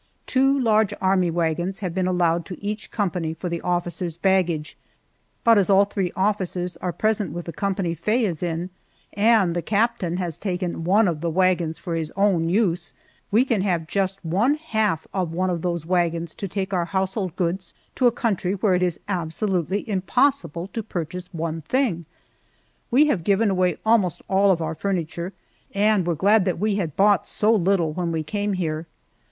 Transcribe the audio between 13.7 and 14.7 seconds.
just one